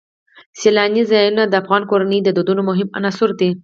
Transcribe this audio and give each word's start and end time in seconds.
سیلانی 0.59 1.03
ځایونه 1.11 1.43
د 1.47 1.53
افغان 1.61 1.83
کورنیو 1.89 2.25
د 2.25 2.29
دودونو 2.37 2.61
مهم 2.69 2.87
عنصر 2.97 3.29
دی. 3.39 3.49